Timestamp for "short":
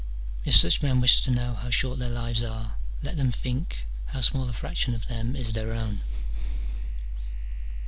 1.69-1.99